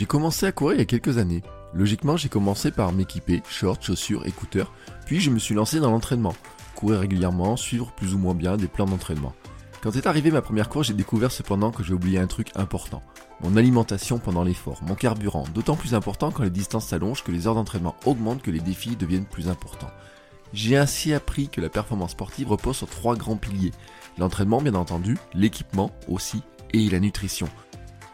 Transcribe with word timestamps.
J'ai 0.00 0.06
commencé 0.06 0.46
à 0.46 0.52
courir 0.52 0.76
il 0.76 0.78
y 0.78 0.82
a 0.82 0.86
quelques 0.86 1.18
années. 1.18 1.42
Logiquement, 1.74 2.16
j'ai 2.16 2.30
commencé 2.30 2.70
par 2.70 2.90
m'équiper, 2.90 3.42
shorts, 3.50 3.82
chaussures, 3.82 4.26
écouteurs, 4.26 4.72
puis 5.04 5.20
je 5.20 5.28
me 5.28 5.38
suis 5.38 5.54
lancé 5.54 5.78
dans 5.78 5.90
l'entraînement. 5.90 6.32
Courir 6.74 7.00
régulièrement, 7.00 7.58
suivre 7.58 7.92
plus 7.92 8.14
ou 8.14 8.18
moins 8.18 8.32
bien 8.32 8.56
des 8.56 8.66
plans 8.66 8.86
d'entraînement. 8.86 9.34
Quand 9.82 9.94
est 9.96 10.06
arrivée 10.06 10.30
ma 10.30 10.40
première 10.40 10.70
course, 10.70 10.86
j'ai 10.86 10.94
découvert 10.94 11.30
cependant 11.30 11.70
que 11.70 11.82
j'ai 11.82 11.92
oublié 11.92 12.18
un 12.18 12.28
truc 12.28 12.48
important. 12.56 13.02
Mon 13.42 13.58
alimentation 13.58 14.18
pendant 14.18 14.42
l'effort, 14.42 14.80
mon 14.84 14.94
carburant, 14.94 15.44
d'autant 15.52 15.76
plus 15.76 15.92
important 15.92 16.30
quand 16.30 16.44
les 16.44 16.48
distances 16.48 16.86
s'allongent, 16.86 17.22
que 17.22 17.30
les 17.30 17.46
heures 17.46 17.54
d'entraînement 17.54 17.96
augmentent, 18.06 18.40
que 18.40 18.50
les 18.50 18.60
défis 18.60 18.96
deviennent 18.96 19.26
plus 19.26 19.50
importants. 19.50 19.90
J'ai 20.54 20.78
ainsi 20.78 21.12
appris 21.12 21.50
que 21.50 21.60
la 21.60 21.68
performance 21.68 22.12
sportive 22.12 22.48
repose 22.48 22.76
sur 22.76 22.88
trois 22.88 23.16
grands 23.16 23.36
piliers. 23.36 23.72
L'entraînement 24.16 24.62
bien 24.62 24.76
entendu, 24.76 25.18
l'équipement 25.34 25.90
aussi, 26.08 26.42
et 26.72 26.88
la 26.88 27.00
nutrition. 27.00 27.50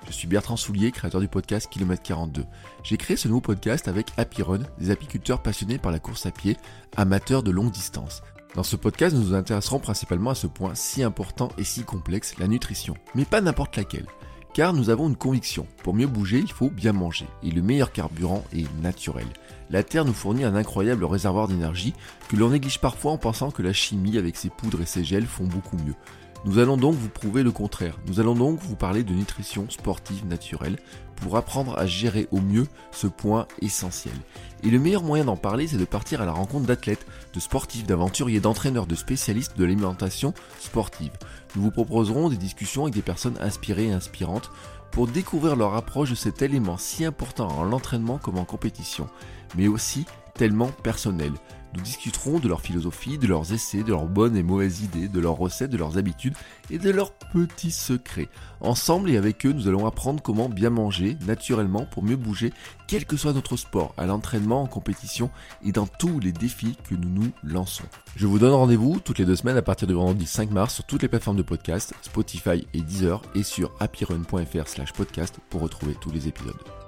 Je 0.06 0.12
suis 0.12 0.28
Bertrand 0.28 0.56
Soulier, 0.56 0.92
créateur 0.92 1.20
du 1.20 1.26
podcast 1.26 1.68
Kilomètre 1.68 2.02
42. 2.02 2.44
J'ai 2.84 2.96
créé 2.96 3.16
ce 3.16 3.26
nouveau 3.26 3.40
podcast 3.40 3.88
avec 3.88 4.12
Happy 4.16 4.42
Run, 4.42 4.60
des 4.78 4.90
apiculteurs 4.90 5.42
passionnés 5.42 5.78
par 5.78 5.90
la 5.90 5.98
course 5.98 6.26
à 6.26 6.30
pied, 6.30 6.56
amateurs 6.96 7.42
de 7.42 7.50
longue 7.50 7.72
distance. 7.72 8.22
Dans 8.54 8.62
ce 8.62 8.76
podcast, 8.76 9.16
nous 9.16 9.22
nous 9.22 9.34
intéresserons 9.34 9.80
principalement 9.80 10.30
à 10.30 10.36
ce 10.36 10.46
point 10.46 10.74
si 10.76 11.02
important 11.02 11.50
et 11.58 11.64
si 11.64 11.82
complexe, 11.82 12.38
la 12.38 12.46
nutrition. 12.46 12.94
Mais 13.16 13.24
pas 13.24 13.40
n'importe 13.40 13.76
laquelle. 13.76 14.06
Car 14.54 14.72
nous 14.72 14.88
avons 14.88 15.08
une 15.08 15.16
conviction, 15.16 15.66
pour 15.82 15.92
mieux 15.92 16.06
bouger, 16.06 16.38
il 16.38 16.50
faut 16.50 16.70
bien 16.70 16.92
manger. 16.92 17.26
Et 17.42 17.50
le 17.50 17.60
meilleur 17.60 17.92
carburant 17.92 18.44
est 18.54 18.72
naturel. 18.80 19.26
La 19.68 19.82
Terre 19.82 20.04
nous 20.04 20.14
fournit 20.14 20.44
un 20.44 20.54
incroyable 20.54 21.04
réservoir 21.04 21.48
d'énergie 21.48 21.92
que 22.28 22.36
l'on 22.36 22.50
néglige 22.50 22.80
parfois 22.80 23.12
en 23.12 23.18
pensant 23.18 23.50
que 23.50 23.62
la 23.62 23.74
chimie 23.74 24.16
avec 24.16 24.36
ses 24.36 24.48
poudres 24.48 24.80
et 24.80 24.86
ses 24.86 25.04
gels 25.04 25.26
font 25.26 25.44
beaucoup 25.44 25.76
mieux. 25.76 25.96
Nous 26.46 26.60
allons 26.60 26.76
donc 26.76 26.94
vous 26.94 27.08
prouver 27.08 27.42
le 27.42 27.50
contraire. 27.50 27.98
Nous 28.06 28.20
allons 28.20 28.36
donc 28.36 28.60
vous 28.60 28.76
parler 28.76 29.02
de 29.02 29.12
nutrition 29.12 29.68
sportive 29.68 30.24
naturelle 30.26 30.76
pour 31.16 31.36
apprendre 31.36 31.76
à 31.76 31.86
gérer 31.86 32.28
au 32.30 32.40
mieux 32.40 32.68
ce 32.92 33.08
point 33.08 33.48
essentiel. 33.60 34.14
Et 34.62 34.70
le 34.70 34.78
meilleur 34.78 35.02
moyen 35.02 35.24
d'en 35.24 35.36
parler, 35.36 35.66
c'est 35.66 35.76
de 35.76 35.84
partir 35.84 36.22
à 36.22 36.24
la 36.24 36.30
rencontre 36.30 36.66
d'athlètes, 36.66 37.04
de 37.34 37.40
sportifs, 37.40 37.84
d'aventuriers, 37.84 38.38
d'entraîneurs, 38.38 38.86
de 38.86 38.94
spécialistes 38.94 39.58
de 39.58 39.64
l'alimentation 39.64 40.34
sportive. 40.60 41.10
Nous 41.56 41.62
vous 41.62 41.72
proposerons 41.72 42.28
des 42.28 42.36
discussions 42.36 42.84
avec 42.84 42.94
des 42.94 43.02
personnes 43.02 43.38
inspirées 43.40 43.86
et 43.86 43.92
inspirantes 43.92 44.52
pour 44.92 45.08
découvrir 45.08 45.56
leur 45.56 45.74
approche 45.74 46.10
de 46.10 46.14
cet 46.14 46.42
élément 46.42 46.78
si 46.78 47.04
important 47.04 47.48
en 47.48 47.64
l'entraînement 47.64 48.18
comme 48.18 48.38
en 48.38 48.44
compétition, 48.44 49.08
mais 49.56 49.66
aussi 49.66 50.06
tellement 50.34 50.68
personnel. 50.68 51.32
Nous 51.76 51.82
discuterons 51.82 52.38
de 52.38 52.48
leur 52.48 52.62
philosophie, 52.62 53.18
de 53.18 53.26
leurs 53.26 53.52
essais, 53.52 53.82
de 53.82 53.90
leurs 53.90 54.06
bonnes 54.06 54.34
et 54.34 54.42
mauvaises 54.42 54.80
idées, 54.80 55.08
de 55.08 55.20
leurs 55.20 55.36
recettes, 55.36 55.70
de 55.70 55.76
leurs 55.76 55.98
habitudes 55.98 56.34
et 56.70 56.78
de 56.78 56.90
leurs 56.90 57.12
petits 57.12 57.70
secrets. 57.70 58.30
Ensemble 58.62 59.10
et 59.10 59.18
avec 59.18 59.44
eux, 59.44 59.52
nous 59.52 59.68
allons 59.68 59.86
apprendre 59.86 60.22
comment 60.22 60.48
bien 60.48 60.70
manger 60.70 61.18
naturellement 61.26 61.84
pour 61.84 62.02
mieux 62.02 62.16
bouger, 62.16 62.54
quel 62.88 63.04
que 63.04 63.18
soit 63.18 63.34
notre 63.34 63.58
sport, 63.58 63.92
à 63.98 64.06
l'entraînement, 64.06 64.62
en 64.62 64.66
compétition 64.66 65.30
et 65.62 65.72
dans 65.72 65.86
tous 65.86 66.18
les 66.18 66.32
défis 66.32 66.78
que 66.88 66.94
nous 66.94 67.10
nous 67.10 67.30
lançons. 67.44 67.84
Je 68.16 68.26
vous 68.26 68.38
donne 68.38 68.54
rendez-vous 68.54 68.98
toutes 68.98 69.18
les 69.18 69.26
deux 69.26 69.36
semaines 69.36 69.58
à 69.58 69.62
partir 69.62 69.86
du 69.86 69.92
vendredi 69.92 70.24
5 70.24 70.50
mars 70.52 70.74
sur 70.76 70.84
toutes 70.84 71.02
les 71.02 71.08
plateformes 71.08 71.36
de 71.36 71.42
podcast, 71.42 71.92
Spotify 72.00 72.66
et 72.72 72.80
Deezer 72.80 73.20
et 73.34 73.42
sur 73.42 73.70
happyrun.fr 73.80 74.66
slash 74.66 74.94
podcast 74.94 75.36
pour 75.50 75.60
retrouver 75.60 75.94
tous 76.00 76.10
les 76.10 76.26
épisodes. 76.26 76.85